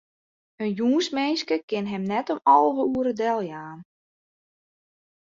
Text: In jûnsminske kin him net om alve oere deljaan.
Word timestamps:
In 0.63 0.69
jûnsminske 0.77 1.57
kin 1.69 1.85
him 1.91 2.03
net 2.11 2.27
om 2.33 2.39
alve 2.55 2.83
oere 2.95 3.13
deljaan. 3.19 3.79